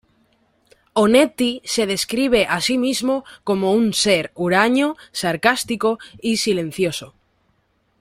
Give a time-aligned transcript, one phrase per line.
[1.03, 7.13] Onetti se describe a sí mismo como un ser huraño, sarcástico y silencioso.